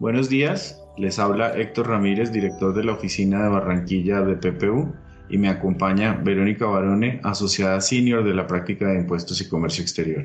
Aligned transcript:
Buenos 0.00 0.28
días, 0.28 0.82
les 0.98 1.18
habla 1.18 1.56
Héctor 1.56 1.88
Ramírez, 1.88 2.32
director 2.32 2.74
de 2.74 2.84
la 2.84 2.92
oficina 2.92 3.42
de 3.42 3.48
Barranquilla 3.48 4.20
de 4.22 4.36
PPU, 4.36 4.92
y 5.28 5.38
me 5.38 5.48
acompaña 5.48 6.20
Verónica 6.22 6.66
Barone, 6.66 7.20
asociada 7.22 7.80
senior 7.80 8.24
de 8.24 8.34
la 8.34 8.46
práctica 8.46 8.88
de 8.88 8.98
impuestos 8.98 9.40
y 9.40 9.48
comercio 9.48 9.82
exterior. 9.82 10.24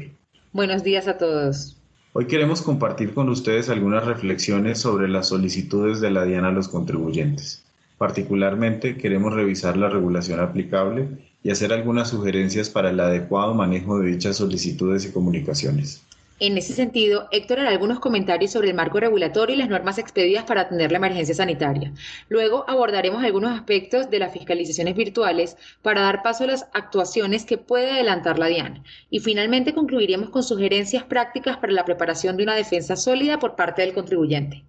Buenos 0.52 0.84
días 0.84 1.08
a 1.08 1.18
todos. 1.18 1.82
Hoy 2.14 2.26
queremos 2.26 2.62
compartir 2.62 3.14
con 3.14 3.30
ustedes 3.30 3.70
algunas 3.70 4.06
reflexiones 4.06 4.80
sobre 4.80 5.08
las 5.08 5.28
solicitudes 5.28 6.02
de 6.02 6.10
la 6.10 6.26
DIAN 6.26 6.46
a 6.46 6.52
los 6.52 6.68
contribuyentes. 6.68 7.64
Particularmente 8.00 8.98
queremos 8.98 9.34
revisar 9.34 9.78
la 9.78 9.90
regulación 9.90 10.40
aplicable 10.40 11.29
y 11.44 11.52
hacer 11.52 11.72
algunas 11.74 12.10
sugerencias 12.10 12.70
para 12.70 12.90
el 12.90 13.00
adecuado 13.00 13.54
manejo 13.54 14.00
de 14.00 14.12
dichas 14.12 14.38
solicitudes 14.38 15.06
y 15.06 15.12
comunicaciones. 15.12 16.04
En 16.42 16.58
ese 16.58 16.74
sentido, 16.74 17.28
Héctor 17.32 17.60
hará 17.60 17.70
algunos 17.70 18.00
comentarios 18.00 18.52
sobre 18.52 18.70
el 18.70 18.74
marco 18.74 18.98
regulatorio 18.98 19.56
y 19.56 19.60
las 19.60 19.68
normas 19.68 19.98
expedidas 19.98 20.46
para 20.46 20.62
atender 20.62 20.90
la 20.90 20.98
emergencia 20.98 21.36
sanitaria. 21.36 21.92
Luego 22.30 22.64
abordaremos 22.70 23.22
algunos 23.26 23.52
aspectos 23.52 24.10
de 24.10 24.20
las 24.20 24.32
fiscalizaciones 24.32 24.96
virtuales 24.96 25.58
para 25.82 26.02
dar 26.02 26.24
paso 26.24 26.46
a 26.46 26.48
las 26.48 26.68
actuaciones 26.74 27.44
que 27.44 27.58
puede 27.58 27.92
adelantar 27.92 28.40
la 28.40 28.48
DIAN. 28.48 28.86
Y 29.10 29.20
finalmente 29.20 29.74
concluiremos 29.74 30.30
con 30.30 30.44
sugerencias 30.44 31.04
prácticas 31.04 31.58
para 31.58 31.74
la 31.74 31.84
preparación 31.84 32.38
de 32.38 32.44
una 32.44 32.56
defensa 32.56 32.96
sólida 32.96 33.38
por 33.38 33.58
parte 33.58 33.82
del 33.82 33.94
contribuyente. 33.94 34.64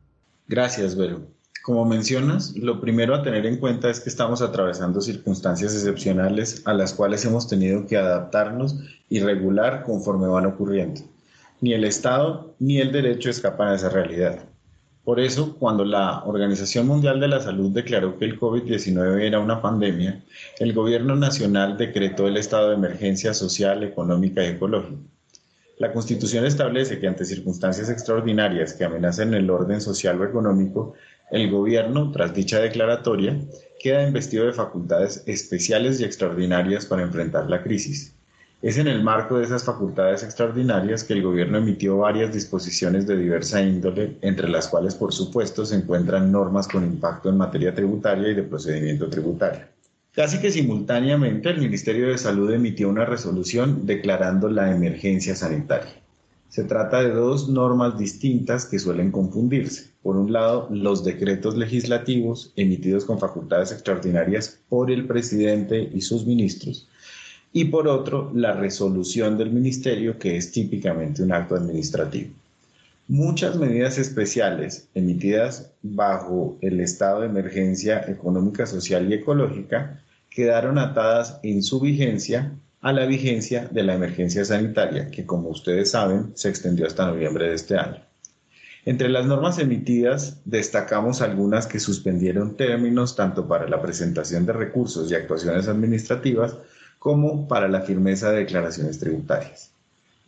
Gracias, 0.49 0.97
Vero. 0.97 1.29
Como 1.71 1.85
mencionas, 1.85 2.57
lo 2.57 2.81
primero 2.81 3.15
a 3.15 3.23
tener 3.23 3.47
en 3.47 3.59
cuenta 3.59 3.91
es 3.91 4.01
que 4.01 4.09
estamos 4.09 4.43
atravesando 4.43 5.01
circunstancias 5.01 5.73
excepcionales 5.73 6.63
a 6.65 6.75
las 6.75 6.93
cuales 6.93 7.25
hemos 7.25 7.47
tenido 7.47 7.87
que 7.87 7.97
adaptarnos 7.97 8.75
y 9.09 9.21
regular 9.21 9.85
conforme 9.85 10.27
van 10.27 10.47
ocurriendo. 10.47 11.03
Ni 11.61 11.73
el 11.73 11.85
Estado 11.85 12.57
ni 12.59 12.79
el 12.79 12.91
derecho 12.91 13.31
escapan 13.31 13.69
a 13.69 13.75
esa 13.77 13.89
realidad. 13.89 14.41
Por 15.05 15.21
eso, 15.21 15.55
cuando 15.61 15.85
la 15.85 16.25
Organización 16.25 16.89
Mundial 16.89 17.21
de 17.21 17.29
la 17.29 17.41
Salud 17.41 17.71
declaró 17.71 18.19
que 18.19 18.25
el 18.25 18.41
COVID-19 18.41 19.21
era 19.21 19.39
una 19.39 19.63
pandemia, 19.63 20.25
el 20.59 20.73
Gobierno 20.73 21.15
Nacional 21.15 21.77
decretó 21.79 22.27
el 22.27 22.37
estado 22.37 22.71
de 22.71 22.75
emergencia 22.75 23.33
social, 23.33 23.85
económica 23.85 24.43
y 24.43 24.49
ecológica. 24.49 24.99
La 25.81 25.93
Constitución 25.95 26.45
establece 26.45 27.01
que 27.01 27.09
ante 27.09 27.25
circunstancias 27.25 27.89
extraordinarias 27.89 28.75
que 28.75 28.85
amenazan 28.85 29.33
el 29.33 29.49
orden 29.49 29.81
social 29.81 30.21
o 30.21 30.25
económico, 30.27 30.93
el 31.31 31.51
Gobierno, 31.51 32.11
tras 32.13 32.35
dicha 32.35 32.59
declaratoria, 32.61 33.41
queda 33.81 34.07
investido 34.07 34.47
de 34.47 34.53
facultades 34.53 35.23
especiales 35.27 36.01
y 36.01 36.05
extraordinarias 36.05 36.87
para 36.87 37.03
enfrentar 37.03 37.49
la 37.49 37.63
crisis. 37.63 38.15
Es 38.63 38.77
en 38.77 38.89
el 38.89 39.03
marco 39.03 39.39
de 39.39 39.45
esas 39.45 39.65
facultades 39.65 40.23
extraordinarias 40.23 41.03
que 41.03 41.15
el 41.15 41.23
gobierno 41.23 41.57
emitió 41.57 41.97
varias 41.97 42.31
disposiciones 42.31 43.07
de 43.07 43.17
diversa 43.17 43.63
índole, 43.63 44.19
entre 44.21 44.51
las 44.51 44.69
cuales, 44.69 44.95
por 44.95 45.15
supuesto, 45.15 45.65
se 45.65 45.77
encuentran 45.77 46.31
normas 46.31 46.69
con 46.69 46.85
impacto 46.85 47.31
en 47.31 47.39
materia 47.39 47.75
tributaria 47.75 48.29
y 48.29 48.35
de 48.35 48.43
procedimiento 48.43 49.09
tributario. 49.09 49.63
Casi 50.13 50.41
que 50.41 50.51
simultáneamente, 50.51 51.49
el 51.49 51.59
Ministerio 51.59 52.09
de 52.09 52.19
Salud 52.19 52.53
emitió 52.53 52.91
una 52.91 53.07
resolución 53.07 53.87
declarando 53.87 54.51
la 54.51 54.71
emergencia 54.71 55.35
sanitaria. 55.35 55.95
Se 56.51 56.65
trata 56.65 57.01
de 57.01 57.13
dos 57.13 57.49
normas 57.49 57.97
distintas 57.97 58.65
que 58.65 58.81
suelen 58.81 59.13
confundirse. 59.13 59.91
Por 60.03 60.17
un 60.17 60.33
lado, 60.33 60.67
los 60.71 61.05
decretos 61.05 61.57
legislativos 61.57 62.53
emitidos 62.57 63.05
con 63.05 63.21
facultades 63.21 63.71
extraordinarias 63.71 64.59
por 64.69 64.91
el 64.91 65.07
presidente 65.07 65.89
y 65.95 66.01
sus 66.01 66.27
ministros, 66.27 66.89
y 67.53 67.67
por 67.67 67.87
otro, 67.87 68.33
la 68.35 68.53
resolución 68.53 69.39
del 69.39 69.53
ministerio, 69.53 70.19
que 70.19 70.37
es 70.37 70.51
típicamente 70.51 71.23
un 71.23 71.31
acto 71.31 71.55
administrativo. 71.55 72.31
Muchas 73.07 73.57
medidas 73.57 73.99
especiales 73.99 74.89
emitidas 74.95 75.71
bajo 75.83 76.57
el 76.63 76.81
estado 76.81 77.21
de 77.21 77.27
emergencia 77.27 78.05
económica, 78.09 78.67
social 78.67 79.09
y 79.09 79.15
ecológica 79.15 80.01
quedaron 80.29 80.79
atadas 80.79 81.39
en 81.45 81.63
su 81.63 81.79
vigencia 81.79 82.53
a 82.81 82.93
la 82.93 83.07
vigencia 83.07 83.69
de 83.71 83.83
la 83.83 83.95
emergencia 83.95 84.45
sanitaria, 84.45 85.11
que 85.11 85.27
como 85.27 85.49
ustedes 85.51 85.91
saben 85.91 86.33
se 86.35 86.49
extendió 86.49 86.87
hasta 86.87 87.07
noviembre 87.07 87.49
de 87.49 87.55
este 87.55 87.77
año. 87.77 88.03
Entre 88.87 89.11
las 89.11 89.27
normas 89.27 89.59
emitidas 89.59 90.41
destacamos 90.47 91.21
algunas 91.21 91.67
que 91.67 91.79
suspendieron 91.79 92.57
términos 92.57 93.15
tanto 93.15 93.47
para 93.47 93.69
la 93.69 93.83
presentación 93.83 94.47
de 94.47 94.55
recursos 94.55 95.11
y 95.11 95.15
actuaciones 95.15 95.69
administrativas 95.69 96.57
como 96.99 97.47
para 97.47 97.69
la 97.69 97.83
firmeza 97.83 98.31
de 98.31 98.39
declaraciones 98.39 98.99
tributarias. 98.99 99.71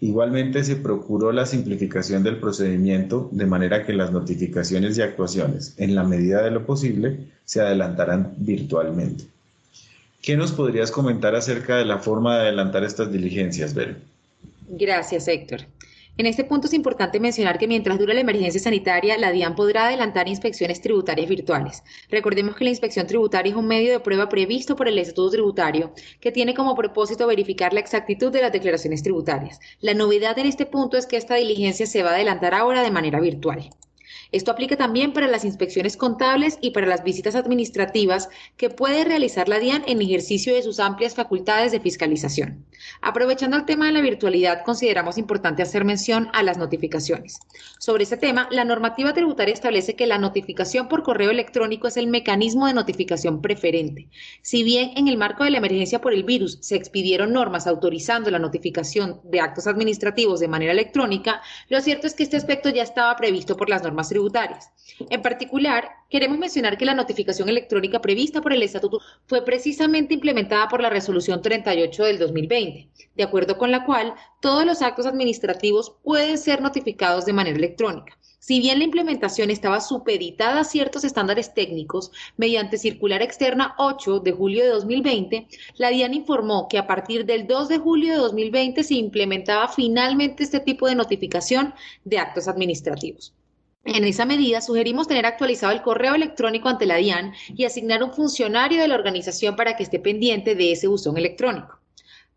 Igualmente 0.00 0.64
se 0.64 0.76
procuró 0.76 1.32
la 1.32 1.46
simplificación 1.46 2.22
del 2.24 2.40
procedimiento 2.40 3.28
de 3.32 3.46
manera 3.46 3.86
que 3.86 3.92
las 3.92 4.10
notificaciones 4.10 4.98
y 4.98 5.02
actuaciones, 5.02 5.74
en 5.78 5.94
la 5.94 6.02
medida 6.02 6.42
de 6.42 6.50
lo 6.50 6.66
posible, 6.66 7.28
se 7.44 7.60
adelantaran 7.60 8.34
virtualmente. 8.36 9.24
¿Qué 10.22 10.36
nos 10.36 10.52
podrías 10.52 10.92
comentar 10.92 11.34
acerca 11.34 11.76
de 11.76 11.84
la 11.84 11.98
forma 11.98 12.36
de 12.36 12.42
adelantar 12.42 12.84
estas 12.84 13.10
diligencias, 13.10 13.74
Vero? 13.74 13.96
Gracias, 14.68 15.26
Héctor. 15.26 15.66
En 16.16 16.26
este 16.26 16.44
punto 16.44 16.68
es 16.68 16.74
importante 16.74 17.18
mencionar 17.18 17.58
que 17.58 17.66
mientras 17.66 17.98
dura 17.98 18.14
la 18.14 18.20
emergencia 18.20 18.60
sanitaria, 18.60 19.18
la 19.18 19.32
DIAN 19.32 19.56
podrá 19.56 19.86
adelantar 19.86 20.28
inspecciones 20.28 20.80
tributarias 20.80 21.28
virtuales. 21.28 21.82
Recordemos 22.08 22.54
que 22.54 22.62
la 22.62 22.70
inspección 22.70 23.08
tributaria 23.08 23.50
es 23.50 23.56
un 23.56 23.66
medio 23.66 23.90
de 23.90 23.98
prueba 23.98 24.28
previsto 24.28 24.76
por 24.76 24.86
el 24.86 24.98
Estatuto 24.98 25.30
Tributario 25.30 25.92
que 26.20 26.30
tiene 26.30 26.54
como 26.54 26.76
propósito 26.76 27.26
verificar 27.26 27.72
la 27.72 27.80
exactitud 27.80 28.30
de 28.30 28.42
las 28.42 28.52
declaraciones 28.52 29.02
tributarias. 29.02 29.58
La 29.80 29.94
novedad 29.94 30.38
en 30.38 30.46
este 30.46 30.66
punto 30.66 30.96
es 30.96 31.06
que 31.06 31.16
esta 31.16 31.34
diligencia 31.34 31.86
se 31.86 32.04
va 32.04 32.10
a 32.10 32.14
adelantar 32.14 32.54
ahora 32.54 32.82
de 32.82 32.92
manera 32.92 33.18
virtual. 33.18 33.70
Esto 34.32 34.50
aplica 34.50 34.76
también 34.76 35.12
para 35.12 35.28
las 35.28 35.44
inspecciones 35.44 35.96
contables 35.96 36.58
y 36.60 36.70
para 36.70 36.86
las 36.86 37.04
visitas 37.04 37.34
administrativas 37.34 38.28
que 38.56 38.70
puede 38.70 39.04
realizar 39.04 39.48
la 39.48 39.58
DIAN 39.58 39.84
en 39.86 40.00
ejercicio 40.00 40.54
de 40.54 40.62
sus 40.62 40.80
amplias 40.80 41.14
facultades 41.14 41.72
de 41.72 41.80
fiscalización. 41.80 42.64
Aprovechando 43.00 43.56
el 43.56 43.64
tema 43.64 43.86
de 43.86 43.92
la 43.92 44.00
virtualidad, 44.00 44.64
consideramos 44.64 45.18
importante 45.18 45.62
hacer 45.62 45.84
mención 45.84 46.28
a 46.32 46.42
las 46.42 46.58
notificaciones. 46.58 47.38
Sobre 47.78 48.04
este 48.04 48.16
tema, 48.16 48.48
la 48.50 48.64
normativa 48.64 49.12
tributaria 49.12 49.54
establece 49.54 49.94
que 49.94 50.06
la 50.06 50.18
notificación 50.18 50.88
por 50.88 51.02
correo 51.02 51.30
electrónico 51.30 51.88
es 51.88 51.96
el 51.96 52.06
mecanismo 52.06 52.66
de 52.66 52.74
notificación 52.74 53.40
preferente. 53.40 54.08
Si 54.42 54.62
bien 54.62 54.92
en 54.96 55.08
el 55.08 55.16
marco 55.16 55.44
de 55.44 55.50
la 55.50 55.58
emergencia 55.58 56.00
por 56.00 56.12
el 56.12 56.24
virus 56.24 56.58
se 56.60 56.76
expidieron 56.76 57.32
normas 57.32 57.66
autorizando 57.66 58.30
la 58.30 58.38
notificación 58.38 59.20
de 59.24 59.40
actos 59.40 59.66
administrativos 59.66 60.40
de 60.40 60.48
manera 60.48 60.72
electrónica, 60.72 61.42
lo 61.68 61.80
cierto 61.80 62.06
es 62.06 62.14
que 62.14 62.22
este 62.22 62.36
aspecto 62.36 62.68
ya 62.70 62.82
estaba 62.82 63.14
previsto 63.16 63.56
por 63.56 63.68
las 63.68 63.82
normas 63.82 64.01
tributarias 64.08 64.72
en 65.10 65.22
particular, 65.22 65.88
queremos 66.10 66.38
mencionar 66.38 66.76
que 66.76 66.84
la 66.84 66.94
notificación 66.94 67.48
electrónica 67.48 68.00
prevista 68.00 68.42
por 68.42 68.52
el 68.52 68.62
Estatuto 68.62 69.00
fue 69.26 69.44
precisamente 69.44 70.12
implementada 70.12 70.68
por 70.68 70.82
la 70.82 70.90
Resolución 70.90 71.40
38 71.40 72.04
del 72.04 72.18
2020, 72.18 72.88
de 73.14 73.22
acuerdo 73.22 73.56
con 73.56 73.70
la 73.70 73.84
cual 73.84 74.14
todos 74.40 74.66
los 74.66 74.82
actos 74.82 75.06
administrativos 75.06 75.96
pueden 76.02 76.36
ser 76.36 76.60
notificados 76.60 77.24
de 77.24 77.32
manera 77.32 77.56
electrónica. 77.56 78.18
Si 78.38 78.58
bien 78.60 78.78
la 78.78 78.84
implementación 78.84 79.50
estaba 79.50 79.80
supeditada 79.80 80.60
a 80.60 80.64
ciertos 80.64 81.04
estándares 81.04 81.54
técnicos, 81.54 82.10
mediante 82.36 82.76
circular 82.76 83.22
externa 83.22 83.74
8 83.78 84.20
de 84.20 84.32
julio 84.32 84.64
de 84.64 84.70
2020, 84.70 85.46
la 85.76 85.90
DIAN 85.90 86.12
informó 86.12 86.66
que 86.69 86.78
a 86.78 86.88
partir 86.88 87.24
del 87.24 87.46
2 87.46 87.69
de 87.69 87.78
julio 87.78 88.12
de 88.12 88.19
2020 88.19 88.82
se 88.82 88.94
implementaba 88.94 89.69
finalmente 89.69 90.42
este 90.42 90.58
tipo 90.58 90.88
de 90.88 90.96
notificación 90.96 91.72
de 92.04 92.19
actos 92.19 92.48
administrativos. 92.48 93.32
En 93.84 94.04
esa 94.04 94.25
medida, 94.25 94.60
sugerimos 94.60 95.09
tener 95.09 95.26
actualizado 95.26 95.72
el 95.72 95.82
correo 95.82 96.15
electrónico 96.15 96.69
ante 96.69 96.87
la 96.87 96.97
DIAN 96.97 97.32
y 97.56 97.65
asignar 97.65 98.03
un 98.03 98.12
funcionario 98.12 98.81
de 98.81 98.88
la 98.88 98.94
organización 98.94 99.56
para 99.56 99.76
que 99.76 99.82
esté 99.82 99.98
pendiente 99.98 100.54
de 100.54 100.72
ese 100.72 100.87
buzón 100.87 101.19
electrónico. 101.19 101.81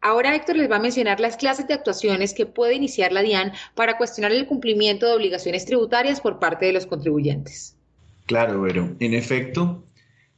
Ahora 0.02 0.36
Héctor 0.36 0.58
les 0.58 0.70
va 0.70 0.76
a 0.76 0.80
mencionar 0.80 1.20
las 1.20 1.38
clases 1.38 1.68
de 1.68 1.74
actuaciones 1.74 2.34
que 2.34 2.46
puede 2.46 2.76
iniciar 2.76 3.12
la 3.12 3.22
DIAN 3.22 3.53
para 3.76 3.97
cuestionar 3.97 4.32
el 4.32 4.47
cumplimiento 4.47 5.06
de 5.06 5.14
obligaciones 5.14 5.66
tributarias 5.66 6.20
por 6.20 6.40
parte 6.40 6.66
de 6.66 6.74
los 6.74 6.86
contribuyentes. 6.86 7.76
Claro, 8.26 8.64
pero 8.68 8.96
en 9.00 9.14
efecto, 9.14 9.84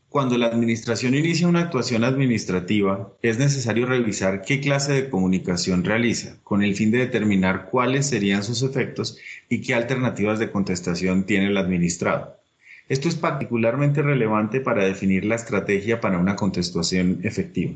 cuando 0.10 0.38
la 0.38 0.48
administración 0.48 1.16
inicia 1.16 1.50
una 1.50 1.60
actuación 1.60 2.06
administrativa, 2.06 3.12
es 3.22 3.38
necesario 3.38 3.86
revisar 3.86 4.42
qué 4.42 4.62
clase 4.62 4.94
de 4.94 5.10
comunicación 5.10 5.84
realiza, 5.84 6.38
con 6.44 6.64
el 6.64 6.76
fin 6.76 6.92
de 6.92 7.00
determinar 7.00 7.68
cuáles 7.70 8.08
serían 8.08 8.44
sus 8.44 8.64
efectos 8.64 9.18
y 9.50 9.62
qué 9.62 9.74
alternativas 9.74 10.40
de 10.40 10.50
contestación 10.50 11.26
tiene 11.26 11.48
el 11.48 11.58
administrado. 11.58 12.38
Esto 12.88 13.10
es 13.10 13.16
particularmente 13.16 14.02
relevante 14.02 14.62
para 14.62 14.86
definir 14.86 15.26
la 15.26 15.36
estrategia 15.36 16.00
para 16.00 16.20
una 16.20 16.38
contestación 16.38 17.20
efectiva. 17.24 17.74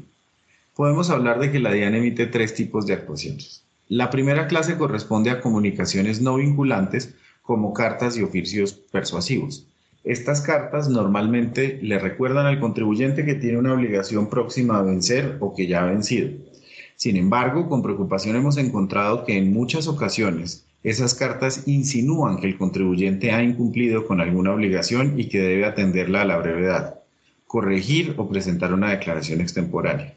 Podemos 0.74 1.10
hablar 1.10 1.40
de 1.40 1.52
que 1.52 1.60
la 1.60 1.74
DIAN 1.74 1.96
emite 1.96 2.28
tres 2.28 2.54
tipos 2.54 2.88
de 2.88 2.94
actuaciones. 2.94 3.64
La 3.90 4.10
primera 4.10 4.48
clase 4.48 4.78
corresponde 4.78 5.32
a 5.32 5.42
comunicaciones 5.42 6.22
no 6.22 6.38
vinculantes 6.38 7.14
como 7.42 7.74
cartas 7.74 8.16
y 8.16 8.24
oficios 8.24 8.72
persuasivos. 8.72 9.68
Estas 10.04 10.42
cartas 10.42 10.90
normalmente 10.90 11.80
le 11.82 12.00
recuerdan 12.00 12.48
al 12.48 12.60
contribuyente 12.60 13.24
que 13.24 13.36
tiene 13.36 13.60
una 13.60 13.74
obligación 13.74 14.30
próxima 14.30 14.80
a 14.80 14.82
vencer 14.82 15.38
o 15.40 15.54
que 15.54 15.68
ya 15.68 15.84
ha 15.84 15.86
vencido. 15.86 16.32
Sin 16.96 17.18
embargo, 17.18 17.70
con 17.70 17.84
preocupación 17.84 18.36
hemos 18.36 18.58
encontrado 18.58 19.26
que 19.26 19.38
en 19.38 19.54
muchas 19.54 19.88
ocasiones 19.88 20.66
esas 20.84 21.14
cartas 21.14 21.68
insinúan 21.68 22.38
que 22.38 22.48
el 22.48 22.58
contribuyente 22.58 23.32
ha 23.32 23.44
incumplido 23.44 24.08
con 24.08 24.20
alguna 24.20 24.54
obligación 24.54 25.20
y 25.20 25.30
que 25.30 25.40
debe 25.40 25.66
atenderla 25.66 26.24
a 26.24 26.26
la 26.26 26.38
brevedad, 26.38 27.00
corregir 27.46 28.16
o 28.18 28.28
presentar 28.28 28.74
una 28.74 28.90
declaración 28.90 29.42
extemporánea. 29.42 30.16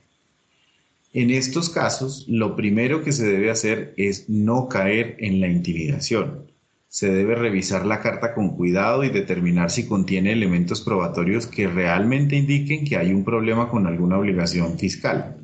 En 1.12 1.30
estos 1.30 1.68
casos, 1.68 2.24
lo 2.26 2.56
primero 2.56 3.04
que 3.04 3.12
se 3.12 3.26
debe 3.26 3.50
hacer 3.50 3.92
es 3.98 4.28
no 4.30 4.68
caer 4.68 5.16
en 5.18 5.40
la 5.40 5.48
intimidación. 5.48 6.53
Se 6.94 7.12
debe 7.12 7.34
revisar 7.34 7.84
la 7.84 7.98
carta 7.98 8.34
con 8.34 8.54
cuidado 8.54 9.02
y 9.02 9.08
determinar 9.08 9.72
si 9.72 9.88
contiene 9.88 10.30
elementos 10.30 10.80
probatorios 10.80 11.48
que 11.48 11.66
realmente 11.66 12.36
indiquen 12.36 12.84
que 12.84 12.96
hay 12.96 13.12
un 13.12 13.24
problema 13.24 13.68
con 13.68 13.88
alguna 13.88 14.16
obligación 14.16 14.78
fiscal. 14.78 15.34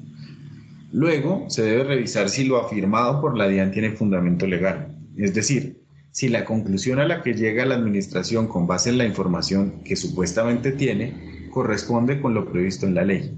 Luego, 0.93 1.47
se 1.49 1.65
debe 1.65 1.83
revisar 1.83 2.29
si 2.29 2.45
lo 2.45 2.65
afirmado 2.65 3.21
por 3.21 3.37
la 3.37 3.49
DIAN 3.49 3.73
tiene 3.73 3.91
fundamento 3.91 4.47
legal, 4.47 4.97
es 5.17 5.35
decir, 5.35 5.81
si 6.13 6.29
la 6.29 6.45
conclusión 6.45 7.01
a 7.01 7.09
la 7.09 7.21
que 7.21 7.35
llega 7.35 7.67
la 7.67 7.75
Administración 7.75 8.47
con 8.47 8.69
base 8.69 8.91
en 8.91 8.99
la 8.99 9.07
información 9.07 9.83
que 9.85 9.97
supuestamente 9.97 10.71
tiene 10.71 11.49
corresponde 11.51 12.21
con 12.21 12.33
lo 12.33 12.49
previsto 12.49 12.87
en 12.87 12.95
la 12.95 13.03
ley. 13.03 13.37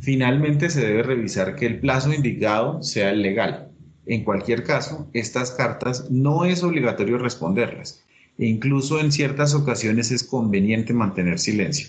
Finalmente, 0.00 0.70
se 0.70 0.86
debe 0.86 1.02
revisar 1.02 1.56
que 1.56 1.66
el 1.66 1.80
plazo 1.80 2.14
indicado 2.14 2.80
sea 2.84 3.10
el 3.10 3.22
legal. 3.22 3.69
En 4.10 4.24
cualquier 4.24 4.64
caso, 4.64 5.06
estas 5.12 5.52
cartas 5.52 6.10
no 6.10 6.44
es 6.44 6.64
obligatorio 6.64 7.16
responderlas 7.16 8.02
e 8.38 8.46
incluso 8.46 8.98
en 8.98 9.12
ciertas 9.12 9.54
ocasiones 9.54 10.10
es 10.10 10.24
conveniente 10.24 10.92
mantener 10.92 11.38
silencio. 11.38 11.86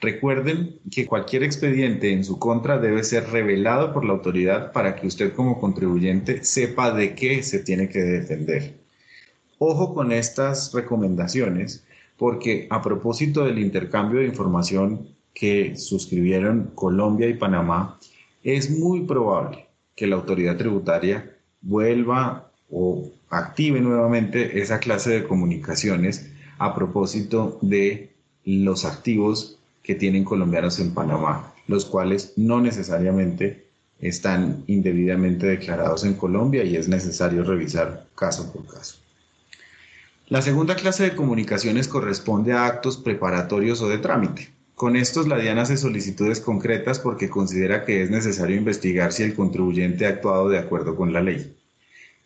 Recuerden 0.00 0.80
que 0.90 1.06
cualquier 1.06 1.44
expediente 1.44 2.10
en 2.10 2.24
su 2.24 2.40
contra 2.40 2.78
debe 2.78 3.04
ser 3.04 3.30
revelado 3.30 3.92
por 3.92 4.04
la 4.04 4.14
autoridad 4.14 4.72
para 4.72 4.96
que 4.96 5.06
usted 5.06 5.32
como 5.32 5.60
contribuyente 5.60 6.42
sepa 6.42 6.90
de 6.90 7.14
qué 7.14 7.44
se 7.44 7.60
tiene 7.60 7.88
que 7.88 8.00
defender. 8.00 8.74
Ojo 9.58 9.94
con 9.94 10.10
estas 10.10 10.74
recomendaciones 10.74 11.86
porque 12.16 12.66
a 12.70 12.82
propósito 12.82 13.44
del 13.44 13.60
intercambio 13.60 14.18
de 14.18 14.26
información 14.26 15.14
que 15.32 15.76
suscribieron 15.76 16.72
Colombia 16.74 17.28
y 17.28 17.34
Panamá, 17.34 18.00
es 18.42 18.70
muy 18.76 19.02
probable 19.06 19.68
que 19.94 20.08
la 20.08 20.16
autoridad 20.16 20.56
tributaria 20.56 21.36
vuelva 21.62 22.50
o 22.70 23.10
active 23.30 23.80
nuevamente 23.80 24.60
esa 24.60 24.78
clase 24.78 25.10
de 25.10 25.24
comunicaciones 25.24 26.30
a 26.58 26.74
propósito 26.74 27.58
de 27.62 28.10
los 28.44 28.84
activos 28.84 29.58
que 29.82 29.94
tienen 29.94 30.24
colombianos 30.24 30.78
en 30.78 30.92
Panamá, 30.92 31.52
los 31.66 31.84
cuales 31.84 32.32
no 32.36 32.60
necesariamente 32.60 33.66
están 34.00 34.64
indebidamente 34.66 35.46
declarados 35.46 36.04
en 36.04 36.14
Colombia 36.14 36.64
y 36.64 36.76
es 36.76 36.88
necesario 36.88 37.44
revisar 37.44 38.06
caso 38.14 38.52
por 38.52 38.66
caso. 38.66 38.96
La 40.28 40.42
segunda 40.42 40.76
clase 40.76 41.02
de 41.02 41.16
comunicaciones 41.16 41.88
corresponde 41.88 42.52
a 42.52 42.66
actos 42.66 42.96
preparatorios 42.96 43.80
o 43.82 43.88
de 43.88 43.98
trámite. 43.98 44.48
Con 44.80 44.96
estos, 44.96 45.28
la 45.28 45.36
DIAN 45.36 45.58
hace 45.58 45.76
solicitudes 45.76 46.40
concretas 46.40 47.00
porque 47.00 47.28
considera 47.28 47.84
que 47.84 48.02
es 48.02 48.08
necesario 48.08 48.56
investigar 48.56 49.12
si 49.12 49.22
el 49.22 49.34
contribuyente 49.34 50.06
ha 50.06 50.08
actuado 50.08 50.48
de 50.48 50.56
acuerdo 50.56 50.96
con 50.96 51.12
la 51.12 51.20
ley. 51.20 51.54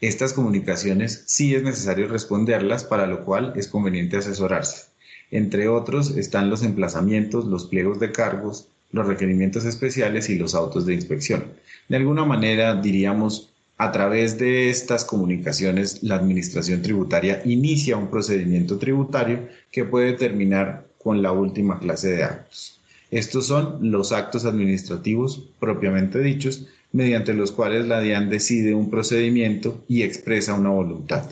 Estas 0.01 0.33
comunicaciones 0.33 1.25
sí 1.27 1.53
es 1.53 1.65
necesario 1.65 2.07
responderlas, 2.07 2.85
para 2.85 3.09
lo 3.09 3.25
cual 3.25 3.55
es 3.57 3.67
conveniente 3.67 4.19
asesorarse. 4.19 4.85
Entre 5.33 5.67
otros 5.67 6.17
están 6.17 6.49
los 6.49 6.63
emplazamientos, 6.63 7.45
los 7.45 7.67
pliegos 7.67 7.99
de 7.99 8.13
cargos, 8.13 8.69
los 8.93 9.09
requerimientos 9.09 9.65
especiales 9.65 10.31
y 10.31 10.39
los 10.39 10.55
autos 10.55 10.87
de 10.87 10.95
inspección. 10.95 11.47
De 11.89 11.97
alguna 11.97 12.25
manera, 12.25 12.81
diríamos, 12.81 13.53
a 13.79 13.91
través 13.91 14.39
de 14.39 14.71
estas 14.71 15.05
comunicaciones, 15.05 16.05
la 16.05 16.15
Administración 16.15 16.83
Tributaria 16.83 17.43
inicia 17.45 17.97
un 17.97 18.13
procedimiento 18.13 18.79
tributario 18.79 19.49
que 19.73 19.85
puede 19.85 20.13
terminar 20.13 20.94
con 21.05 21.23
la 21.23 21.31
última 21.31 21.79
clase 21.79 22.11
de 22.11 22.25
actos. 22.25 22.81
Estos 23.13 23.47
son 23.47 23.93
los 23.93 24.11
actos 24.11 24.45
administrativos 24.45 25.45
propiamente 25.61 26.19
dichos, 26.19 26.67
mediante 26.91 27.35
los 27.35 27.53
cuales 27.53 27.87
la 27.87 28.01
DIAN 28.01 28.29
decide 28.29 28.75
un 28.75 28.91
procedimiento 28.91 29.85
y 29.87 30.03
expresa 30.03 30.55
una 30.55 30.71
voluntad 30.71 31.29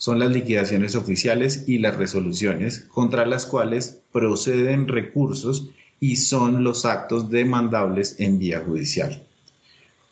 son 0.00 0.18
las 0.18 0.30
liquidaciones 0.30 0.96
oficiales 0.96 1.64
y 1.66 1.76
las 1.76 1.94
resoluciones 1.94 2.86
contra 2.88 3.26
las 3.26 3.44
cuales 3.44 3.98
proceden 4.12 4.88
recursos 4.88 5.68
y 6.00 6.16
son 6.16 6.64
los 6.64 6.86
actos 6.86 7.28
demandables 7.28 8.16
en 8.18 8.38
vía 8.38 8.60
judicial. 8.60 9.22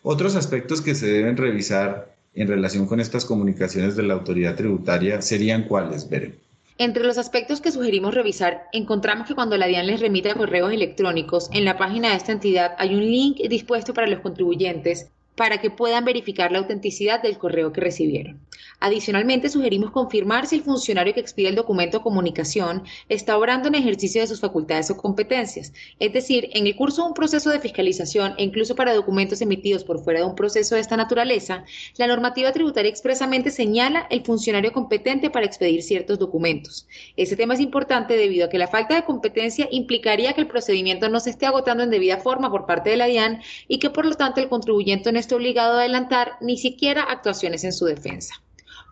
Otros 0.02 0.36
aspectos 0.36 0.82
que 0.82 0.94
se 0.94 1.06
deben 1.06 1.38
revisar 1.38 2.14
en 2.34 2.48
relación 2.48 2.86
con 2.86 3.00
estas 3.00 3.24
comunicaciones 3.24 3.96
de 3.96 4.02
la 4.02 4.12
autoridad 4.12 4.56
tributaria 4.56 5.22
serían 5.22 5.62
cuáles, 5.62 6.10
Beren. 6.10 6.34
Entre 6.80 7.02
los 7.02 7.18
aspectos 7.18 7.60
que 7.60 7.72
sugerimos 7.72 8.14
revisar, 8.14 8.68
encontramos 8.70 9.26
que 9.26 9.34
cuando 9.34 9.56
la 9.56 9.66
DIAN 9.66 9.88
les 9.88 9.98
remite 9.98 10.32
correos 10.34 10.72
electrónicos, 10.72 11.50
en 11.52 11.64
la 11.64 11.76
página 11.76 12.10
de 12.10 12.16
esta 12.16 12.30
entidad 12.30 12.76
hay 12.78 12.94
un 12.94 13.00
link 13.00 13.38
dispuesto 13.48 13.92
para 13.92 14.06
los 14.06 14.20
contribuyentes 14.20 15.10
para 15.34 15.60
que 15.60 15.72
puedan 15.72 16.04
verificar 16.04 16.52
la 16.52 16.58
autenticidad 16.58 17.20
del 17.20 17.36
correo 17.36 17.72
que 17.72 17.80
recibieron. 17.80 18.38
Adicionalmente, 18.80 19.48
sugerimos 19.48 19.90
confirmar 19.90 20.46
si 20.46 20.56
el 20.56 20.62
funcionario 20.62 21.12
que 21.12 21.20
expide 21.20 21.48
el 21.48 21.56
documento 21.56 21.98
de 21.98 22.02
comunicación 22.04 22.84
está 23.08 23.36
obrando 23.36 23.66
en 23.66 23.74
ejercicio 23.74 24.20
de 24.20 24.26
sus 24.28 24.40
facultades 24.40 24.90
o 24.90 24.96
competencias, 24.96 25.72
es 25.98 26.12
decir, 26.12 26.48
en 26.52 26.66
el 26.66 26.76
curso 26.76 27.02
de 27.02 27.08
un 27.08 27.14
proceso 27.14 27.50
de 27.50 27.58
fiscalización 27.58 28.34
e 28.38 28.44
incluso 28.44 28.76
para 28.76 28.94
documentos 28.94 29.40
emitidos 29.40 29.82
por 29.82 30.02
fuera 30.02 30.20
de 30.20 30.26
un 30.26 30.36
proceso 30.36 30.76
de 30.76 30.80
esta 30.80 30.96
naturaleza, 30.96 31.64
la 31.96 32.06
normativa 32.06 32.52
tributaria 32.52 32.88
expresamente 32.88 33.50
señala 33.50 34.06
el 34.10 34.24
funcionario 34.24 34.72
competente 34.72 35.28
para 35.28 35.46
expedir 35.46 35.82
ciertos 35.82 36.18
documentos. 36.18 36.86
Este 37.16 37.34
tema 37.34 37.54
es 37.54 37.60
importante 37.60 38.16
debido 38.16 38.46
a 38.46 38.48
que 38.48 38.58
la 38.58 38.68
falta 38.68 38.94
de 38.94 39.04
competencia 39.04 39.68
implicaría 39.72 40.34
que 40.34 40.40
el 40.40 40.46
procedimiento 40.46 41.08
no 41.08 41.18
se 41.18 41.30
esté 41.30 41.46
agotando 41.46 41.82
en 41.82 41.90
debida 41.90 42.18
forma 42.18 42.50
por 42.50 42.64
parte 42.64 42.90
de 42.90 42.96
la 42.96 43.06
DIAN 43.06 43.42
y 43.66 43.80
que 43.80 43.90
por 43.90 44.06
lo 44.06 44.14
tanto 44.14 44.40
el 44.40 44.48
contribuyente 44.48 45.10
no 45.10 45.18
obligado 45.32 45.74
a 45.74 45.80
adelantar 45.80 46.32
ni 46.40 46.56
siquiera 46.56 47.02
actuaciones 47.02 47.64
en 47.64 47.72
su 47.72 47.84
defensa. 47.84 48.34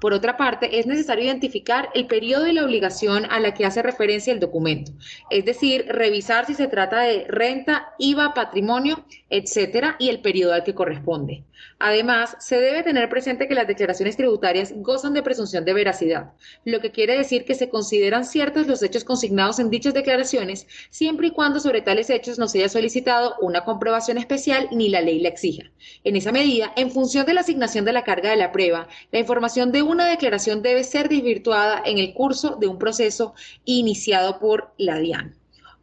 Por 0.01 0.13
otra 0.13 0.37
parte, 0.37 0.79
es 0.79 0.87
necesario 0.87 1.25
identificar 1.25 1.89
el 1.95 2.07
periodo 2.07 2.45
de 2.45 2.53
la 2.53 2.65
obligación 2.65 3.25
a 3.31 3.41
la 3.41 3.55
que 3.55 3.65
hace 3.65 3.83
referencia 3.83 4.33
el 4.33 4.41
documento, 4.41 4.93
es 5.31 5.45
decir, 5.45 5.87
revisar 5.89 6.47
si 6.47 6.55
se 6.55 6.69
trata 6.69 7.01
de 7.01 7.25
renta, 7.29 7.95
IVA, 7.99 8.35
patrimonio, 8.35 9.05
etcétera, 9.31 9.97
y 9.99 10.11
el 10.11 10.21
periodo 10.21 10.53
al 10.53 10.65
que 10.65 10.75
corresponde. 10.75 11.45
Además, 11.79 12.37
se 12.41 12.61
debe 12.61 12.83
tener 12.83 13.09
presente 13.09 13.49
que 13.49 13.55
las 13.55 13.67
declaraciones 13.67 14.17
tributarias 14.17 14.73
gozan 14.77 15.15
de 15.15 15.23
presunción 15.23 15.65
de 15.65 15.75
veracidad, 15.75 16.33
lo 16.65 16.81
que 16.81 16.91
quiere 16.91 17.17
decir 17.17 17.45
que 17.45 17.55
se 17.55 17.69
consideran 17.69 18.25
ciertos 18.25 18.67
los 18.67 18.83
hechos 18.83 19.05
consignados 19.05 19.59
en 19.59 19.71
dichas 19.71 19.95
declaraciones, 19.95 20.67
siempre 20.91 21.29
y 21.29 21.31
cuando 21.33 21.61
sobre 21.61 21.83
tales 21.83 22.11
hechos 22.11 22.39
no 22.39 22.49
se 22.49 22.59
haya 22.59 22.69
solicitado 22.69 23.35
una 23.41 23.65
comprobación 23.65 24.19
especial 24.19 24.69
ni 24.73 24.89
la 24.89 25.01
ley 25.01 25.21
la 25.21 25.29
exija. 25.29 25.71
En 26.05 26.17
esa 26.17 26.33
medida, 26.33 26.73
en 26.77 26.91
función 26.91 27.27
de 27.27 27.35
la 27.35 27.41
asignación 27.41 27.85
de 27.85 27.93
la 27.93 28.05
carga 28.05 28.31
de 28.31 28.37
la 28.37 28.53
prueba, 28.53 28.89
la 29.13 29.19
información 29.19 29.73
de 29.73 29.83
una 29.83 30.07
declaración 30.07 30.63
debe 30.63 30.85
ser 30.85 31.09
desvirtuada 31.09 31.83
en 31.85 31.99
el 31.99 32.15
curso 32.15 32.57
de 32.57 32.67
un 32.67 32.79
proceso 32.79 33.35
iniciado 33.65 34.39
por 34.39 34.73
la 34.79 34.99
DIAN. 34.99 35.35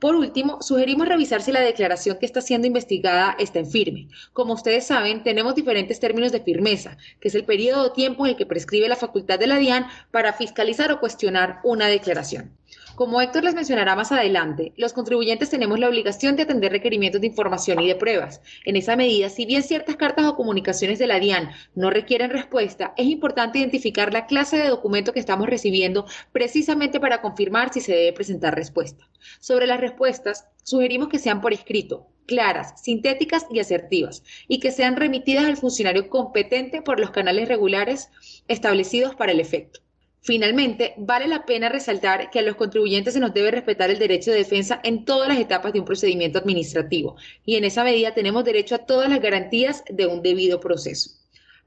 Por 0.04 0.18
último, 0.18 0.62
sugerimos 0.62 1.08
revisar 1.08 1.42
si 1.42 1.54
la 1.54 1.62
declaración 1.62 2.18
que 2.20 2.26
está 2.26 2.42
siendo 2.42 2.68
investigada 2.68 3.38
está 3.40 3.60
en 3.60 3.72
firme. 3.72 4.10
Como 4.34 4.52
ustedes 4.52 4.86
saben, 4.86 5.24
tenemos 5.24 5.56
diferentes 5.56 6.02
términos 6.02 6.34
de 6.34 6.42
firmeza, 6.42 6.98
que 7.22 7.30
es 7.30 7.36
el 7.36 7.46
periodo 7.46 7.86
de 7.86 7.92
tiempo 7.92 8.26
en 8.26 8.32
el 8.32 8.36
que 8.36 8.46
prescribe 8.46 8.90
la 8.90 8.98
facultad 8.98 9.40
de 9.40 9.48
la 9.48 9.60
DIAN 9.60 9.88
para 10.12 10.34
fiscalizar 10.34 10.92
o 10.92 11.00
cuestionar 11.00 11.62
una 11.64 11.88
declaración. 11.88 12.52
Como 12.96 13.20
Héctor 13.20 13.44
les 13.44 13.56
mencionará 13.56 13.96
más 13.96 14.12
adelante, 14.12 14.72
los 14.78 14.94
contribuyentes 14.94 15.50
tenemos 15.50 15.80
la 15.80 15.90
obligación 15.90 16.36
de 16.36 16.44
atender 16.44 16.72
requerimientos 16.72 17.22
de 17.22 17.26
información 17.26 17.80
y 17.80 17.88
de 17.88 17.96
pruebas. 17.96 18.40
En 18.66 18.76
esa 18.76 18.96
medida, 18.96 19.30
si 19.30 19.48
bien 19.48 19.64
ciertas 19.64 19.96
cartas 19.96 20.28
o 20.28 20.36
comunicaciones 20.36 21.00
de 21.00 21.08
la 21.08 21.20
DIAN 21.20 21.50
no 21.74 21.90
requieren 21.90 22.30
respuesta, 22.30 22.94
es 22.96 23.08
importante 23.08 23.58
identificar 23.58 24.14
la 24.14 24.28
clase 24.28 24.58
de 24.58 24.68
documento 24.68 25.12
que 25.12 25.20
estamos 25.20 25.50
recibiendo 25.50 26.06
precisamente 26.32 27.00
para 27.00 27.20
confirmar 27.22 27.74
si 27.74 27.82
se 27.82 27.94
debe 27.94 28.14
presentar 28.14 28.54
respuesta. 28.54 29.10
Sobre 29.40 29.66
las 29.66 29.82
respuestas, 29.82 30.48
sugerimos 30.62 31.10
que 31.10 31.18
sean 31.18 31.42
por 31.42 31.52
escrito, 31.52 32.06
claras, 32.28 32.80
sintéticas 32.80 33.48
y 33.50 33.60
asertivas, 33.60 34.24
y 34.48 34.60
que 34.60 34.70
sean 34.70 34.98
remitidas 34.98 35.46
al 35.46 35.58
funcionario 35.58 36.10
competente 36.10 36.84
por 36.84 37.00
los 37.00 37.10
canales 37.10 37.48
regulares 37.48 38.12
establecidos 38.48 39.16
para 39.16 39.32
el 39.32 39.40
efecto. 39.40 39.80
Finalmente, 40.26 40.94
vale 40.96 41.28
la 41.28 41.46
pena 41.46 41.68
resaltar 41.68 42.30
que 42.32 42.40
a 42.40 42.44
los 42.44 42.56
contribuyentes 42.56 43.14
se 43.14 43.20
nos 43.20 43.34
debe 43.34 43.52
respetar 43.52 43.90
el 43.90 44.00
derecho 44.00 44.32
de 44.32 44.38
defensa 44.38 44.80
en 44.86 45.04
todas 45.04 45.28
las 45.28 45.38
etapas 45.38 45.74
de 45.74 45.82
un 45.82 45.86
procedimiento 45.86 46.40
administrativo 46.40 47.18
y 47.46 47.58
en 47.58 47.66
esa 47.66 47.84
medida 47.84 48.14
tenemos 48.14 48.46
derecho 48.46 48.76
a 48.76 48.86
todas 48.86 49.10
las 49.10 49.22
garantías 49.22 49.84
de 49.90 50.08
un 50.08 50.22
debido 50.22 50.62
proceso. 50.62 51.12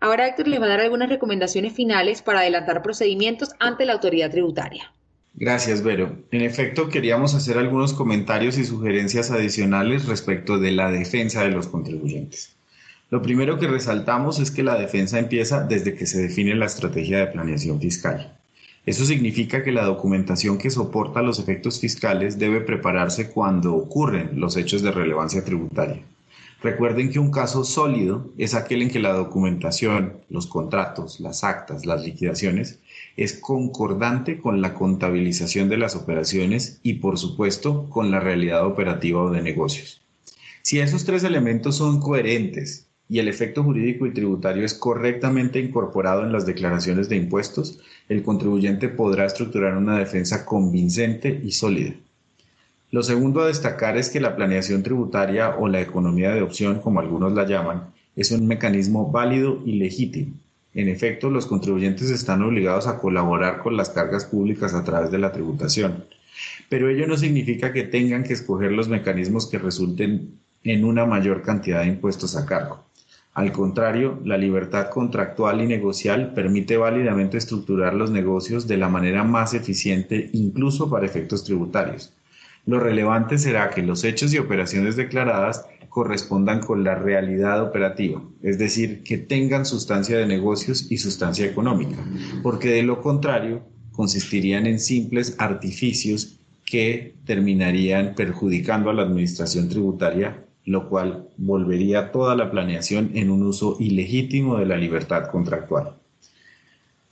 Ahora 0.01 0.27
Héctor 0.27 0.49
les 0.49 0.59
va 0.59 0.65
a 0.65 0.69
dar 0.69 0.81
algunas 0.81 1.11
recomendaciones 1.11 1.75
finales 1.75 2.23
para 2.23 2.41
adelantar 2.41 2.83
procedimientos 2.83 3.51
ante 3.59 3.85
la 3.85 3.93
autoridad 3.93 4.31
tributaria. 4.31 4.91
Gracias, 5.35 5.83
Vero. 5.83 6.17
En 6.31 6.41
efecto, 6.41 6.89
queríamos 6.89 7.35
hacer 7.35 7.59
algunos 7.59 7.93
comentarios 7.93 8.57
y 8.57 8.65
sugerencias 8.65 9.31
adicionales 9.31 10.07
respecto 10.07 10.59
de 10.59 10.73
la 10.73 10.91
defensa 10.91 11.43
de 11.43 11.51
los 11.51 11.69
contribuyentes. 11.69 12.57
Lo 13.11 13.21
primero 13.21 13.59
que 13.59 13.67
resaltamos 13.67 14.41
es 14.41 14.51
que 14.51 14.63
la 14.63 14.79
defensa 14.79 15.19
empieza 15.19 15.63
desde 15.63 15.95
que 15.95 16.07
se 16.07 16.23
define 16.23 16.55
la 16.55 16.65
estrategia 16.65 17.19
de 17.19 17.27
planeación 17.27 17.79
fiscal. 17.79 18.33
Eso 18.87 19.05
significa 19.05 19.65
que 19.65 19.73
la 19.73 19.85
documentación 19.85 20.59
que 20.59 20.71
soporta 20.71 21.21
los 21.21 21.41
efectos 21.41 21.81
fiscales 21.81 22.39
debe 22.39 22.61
prepararse 22.61 23.31
cuando 23.31 23.75
ocurren 23.75 24.39
los 24.39 24.57
hechos 24.57 24.81
de 24.81 24.93
relevancia 24.93 25.45
tributaria. 25.45 26.05
Recuerden 26.63 27.11
que 27.11 27.19
un 27.19 27.33
caso 27.33 27.65
sólido 27.65 28.31
es 28.39 28.55
aquel 28.55 28.83
en 28.83 28.91
que 28.91 29.01
la 29.01 29.13
documentación, 29.13 30.19
los 30.31 30.47
contratos, 30.47 31.19
las 31.19 31.43
actas, 31.43 31.85
las 31.85 32.05
liquidaciones, 32.05 32.79
es 33.17 33.35
concordante 33.35 34.39
con 34.39 34.63
la 34.63 34.73
contabilización 34.73 35.69
de 35.69 35.79
las 35.79 35.97
operaciones 35.97 36.79
y, 36.85 36.95
por 36.95 37.19
supuesto, 37.19 37.91
con 37.91 38.13
la 38.13 38.21
realidad 38.21 38.65
operativa 38.65 39.21
o 39.21 39.31
de 39.31 39.43
negocios. 39.43 40.01
Si 40.63 40.79
esos 40.79 41.05
tres 41.05 41.25
elementos 41.25 41.77
son 41.77 42.01
coherentes 42.01 42.86
y 43.09 43.21
el 43.21 43.29
efecto 43.29 43.63
jurídico 43.63 44.07
y 44.07 44.13
tributario 44.13 44.65
es 44.65 44.75
correctamente 44.75 45.61
incorporado 45.61 46.25
en 46.25 46.33
las 46.33 46.45
declaraciones 46.45 47.09
de 47.09 47.17
impuestos, 47.17 47.79
el 48.09 48.23
contribuyente 48.23 48.89
podrá 48.89 49.27
estructurar 49.27 49.77
una 49.77 49.99
defensa 49.99 50.45
convincente 50.45 51.41
y 51.45 51.53
sólida. 51.53 51.95
Lo 52.91 53.03
segundo 53.03 53.43
a 53.43 53.47
destacar 53.47 53.97
es 53.97 54.11
que 54.11 54.21
la 54.21 54.37
planeación 54.37 54.83
tributaria 54.83 55.57
o 55.57 55.69
la 55.69 55.81
economía 55.81 56.33
de 56.33 56.43
opción, 56.43 56.81
como 56.81 57.01
algunos 57.01 57.33
la 57.33 57.47
llaman, 57.47 57.93
es 58.17 58.31
un 58.31 58.47
mecanismo 58.47 59.11
válido 59.11 59.61
y 59.65 59.73
legítimo. 59.73 60.35
En 60.75 60.89
efecto, 60.89 61.31
los 61.31 61.47
contribuyentes 61.47 62.11
están 62.11 62.43
obligados 62.43 62.87
a 62.87 62.99
colaborar 62.99 63.63
con 63.63 63.77
las 63.77 63.91
cargas 63.91 64.27
públicas 64.27 64.75
a 64.75 64.85
través 64.85 65.11
de 65.11 65.19
la 65.19 65.33
tributación, 65.33 66.05
pero 66.69 66.89
ello 66.89 67.07
no 67.07 67.17
significa 67.17 67.73
que 67.73 67.85
tengan 67.85 68.25
que 68.25 68.35
escoger 68.35 68.73
los 68.73 68.89
mecanismos 68.89 69.47
que 69.47 69.59
resulten 69.59 70.39
en 70.65 70.85
una 70.85 71.07
mayor 71.07 71.43
cantidad 71.43 71.81
de 71.81 71.89
impuestos 71.89 72.37
a 72.37 72.45
cargo. 72.45 72.85
Al 73.37 73.53
contrario, 73.53 74.19
la 74.25 74.39
libertad 74.39 74.89
contractual 74.89 75.61
y 75.61 75.67
negocial 75.67 76.33
permite 76.33 76.79
válidamente 76.79 77.37
estructurar 77.37 77.93
los 77.93 78.11
negocios 78.11 78.67
de 78.67 78.79
la 78.79 78.89
manera 78.89 79.25
más 79.25 79.53
eficiente, 79.53 80.31
incluso 80.33 80.89
para 80.89 81.05
efectos 81.05 81.45
tributarios. 81.45 82.15
Lo 82.65 82.81
relevante 82.81 83.37
será 83.37 83.69
que 83.69 83.83
los 83.83 84.05
hechos 84.05 84.33
y 84.33 84.39
operaciones 84.39 84.97
declaradas 84.97 85.67
correspondan 85.91 86.61
con 86.61 86.83
la 86.83 86.95
realidad 86.95 87.63
operativa, 87.63 88.23
es 88.43 88.57
decir, 88.57 89.03
que 89.03 89.19
tengan 89.19 89.67
sustancia 89.67 90.17
de 90.17 90.25
negocios 90.25 90.91
y 90.91 90.97
sustancia 90.97 91.45
económica, 91.45 92.03
porque 92.43 92.71
de 92.71 92.85
lo 92.85 93.03
contrario 93.03 93.61
consistirían 93.93 94.67
en 94.67 94.81
simples 94.81 95.37
artificios 95.37 96.41
que 96.65 97.15
terminarían 97.27 98.15
perjudicando 98.15 98.89
a 98.89 98.95
la 98.95 99.03
administración 99.03 99.69
tributaria 99.69 100.46
lo 100.67 100.89
cual 100.89 101.29
volvería 101.37 102.11
toda 102.13 102.35
la 102.35 102.51
planeación 102.51 103.13
en 103.15 103.31
un 103.31 103.45
uso 103.45 103.77
ilegítimo 103.79 104.59
de 104.59 104.67
la 104.67 104.77
libertad 104.77 105.31
contractual. 105.31 105.95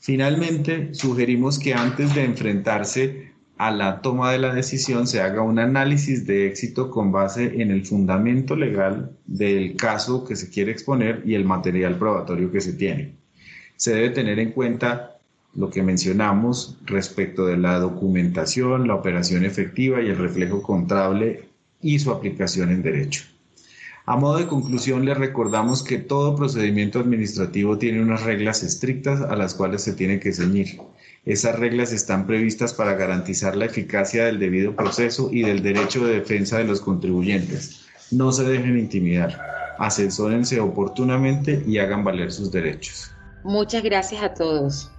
Finalmente, 0.01 0.93
sugerimos 0.93 1.59
que 1.59 1.73
antes 1.73 2.15
de 2.15 2.25
enfrentarse 2.25 3.33
a 3.57 3.71
la 3.71 4.03
toma 4.03 4.33
de 4.33 4.39
la 4.39 4.53
decisión 4.53 5.07
se 5.07 5.21
haga 5.21 5.43
un 5.43 5.61
análisis 5.61 6.27
de 6.27 6.49
éxito 6.49 6.91
con 6.91 7.13
base 7.13 7.63
en 7.63 7.71
el 7.71 7.87
fundamento 7.87 8.57
legal 8.57 9.17
del 9.27 9.77
caso 9.77 10.25
que 10.25 10.35
se 10.35 10.51
quiere 10.51 10.73
exponer 10.73 11.23
y 11.25 11.35
el 11.35 11.45
material 11.45 11.97
probatorio 11.97 12.51
que 12.51 12.61
se 12.61 12.73
tiene. 12.73 13.13
Se 13.77 13.95
debe 13.95 14.11
tener 14.11 14.41
en 14.41 14.51
cuenta 14.51 15.17
lo 15.55 15.71
que 15.71 15.85
mencionamos 15.85 16.77
respecto 16.85 17.47
de 17.47 17.57
la 17.57 17.79
documentación, 17.79 18.89
la 18.89 18.97
operación 18.97 19.45
efectiva 19.45 20.03
y 20.03 20.09
el 20.09 20.17
reflejo 20.17 20.61
contable 20.61 21.49
y 21.81 22.01
su 22.01 22.11
aplicación 22.11 22.71
en 22.71 22.83
derecho. 22.83 23.34
A 24.07 24.17
modo 24.17 24.37
de 24.37 24.47
conclusión, 24.47 25.07
les 25.07 25.17
recordamos 25.17 25.83
que 25.83 25.97
todo 25.97 26.37
procedimiento 26.37 26.99
administrativo 26.99 27.79
tiene 27.79 28.03
unas 28.03 28.23
reglas 28.23 28.63
estrictas 28.63 29.23
a 29.23 29.35
las 29.35 29.55
cuales 29.55 29.83
se 29.83 29.95
tiene 29.95 30.21
que 30.21 30.31
ceñir. 30.31 30.79
Esas 31.25 31.59
reglas 31.59 31.91
están 31.91 32.27
previstas 32.27 32.75
para 32.75 32.93
garantizar 32.97 33.57
la 33.57 33.65
eficacia 33.65 34.27
del 34.27 34.39
debido 34.39 34.77
proceso 34.77 35.31
y 35.33 35.41
del 35.41 35.63
derecho 35.63 36.05
de 36.05 36.17
defensa 36.21 36.59
de 36.59 36.65
los 36.65 36.83
contribuyentes. 36.83 37.87
No 38.11 38.31
se 38.31 38.45
dejen 38.45 38.79
intimidar, 38.79 39.41
asesórense 39.79 40.61
oportunamente 40.61 41.65
y 41.67 41.79
hagan 41.79 42.05
valer 42.05 42.31
sus 42.31 42.53
derechos. 42.53 43.11
Muchas 43.43 43.83
gracias 43.83 44.23
a 44.23 44.35
todos. 44.35 44.91